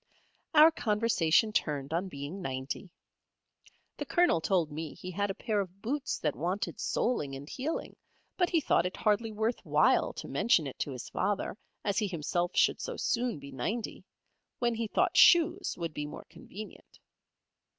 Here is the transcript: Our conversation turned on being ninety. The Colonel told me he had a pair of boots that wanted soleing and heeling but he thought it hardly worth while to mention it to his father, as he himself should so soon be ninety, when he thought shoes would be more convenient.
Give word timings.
Our 0.55 0.71
conversation 0.71 1.53
turned 1.53 1.93
on 1.93 2.07
being 2.07 2.41
ninety. 2.41 2.89
The 3.97 4.05
Colonel 4.07 4.41
told 4.41 4.71
me 4.71 4.95
he 4.95 5.11
had 5.11 5.29
a 5.29 5.35
pair 5.35 5.59
of 5.59 5.79
boots 5.83 6.17
that 6.17 6.35
wanted 6.35 6.79
soleing 6.79 7.35
and 7.35 7.47
heeling 7.47 7.95
but 8.35 8.49
he 8.49 8.59
thought 8.61 8.87
it 8.87 8.97
hardly 8.97 9.31
worth 9.31 9.63
while 9.63 10.11
to 10.13 10.27
mention 10.27 10.65
it 10.65 10.79
to 10.79 10.91
his 10.91 11.07
father, 11.09 11.55
as 11.85 11.99
he 11.99 12.07
himself 12.07 12.53
should 12.55 12.81
so 12.81 12.97
soon 12.97 13.37
be 13.37 13.51
ninety, 13.51 14.03
when 14.57 14.73
he 14.73 14.87
thought 14.87 15.17
shoes 15.17 15.75
would 15.77 15.93
be 15.93 16.07
more 16.07 16.25
convenient. 16.31 16.97